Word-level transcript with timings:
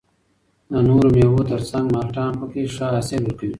د 0.71 0.73
نورو 0.87 1.07
مېوو 1.15 1.47
تر 1.51 1.61
څنګ 1.71 1.85
مالټه 1.93 2.21
هم 2.27 2.35
پکې 2.39 2.61
ښه 2.75 2.85
حاصلات 2.93 3.21
ورکوي 3.25 3.49